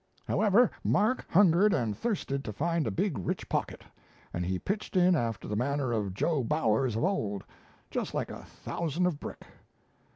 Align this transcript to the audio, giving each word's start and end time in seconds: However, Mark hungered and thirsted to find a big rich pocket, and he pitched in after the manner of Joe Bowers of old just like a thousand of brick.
However, 0.27 0.71
Mark 0.83 1.27
hungered 1.29 1.75
and 1.75 1.95
thirsted 1.95 2.43
to 2.45 2.51
find 2.51 2.87
a 2.87 2.89
big 2.89 3.19
rich 3.19 3.47
pocket, 3.47 3.83
and 4.33 4.43
he 4.43 4.57
pitched 4.57 4.95
in 4.97 5.15
after 5.15 5.47
the 5.47 5.55
manner 5.55 5.91
of 5.91 6.15
Joe 6.15 6.43
Bowers 6.43 6.95
of 6.95 7.03
old 7.03 7.43
just 7.91 8.15
like 8.15 8.31
a 8.31 8.43
thousand 8.45 9.05
of 9.05 9.19
brick. 9.19 9.45